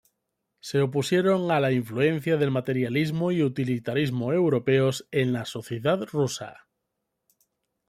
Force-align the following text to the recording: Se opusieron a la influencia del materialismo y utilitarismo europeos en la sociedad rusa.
Se 0.61 0.81
opusieron 0.81 1.51
a 1.51 1.59
la 1.59 1.71
influencia 1.71 2.37
del 2.37 2.49
materialismo 2.49 3.31
y 3.31 3.43
utilitarismo 3.43 4.33
europeos 4.33 5.07
en 5.11 5.31
la 5.31 5.45
sociedad 5.45 6.01
rusa. 6.11 6.65